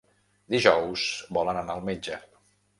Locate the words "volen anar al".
1.39-1.87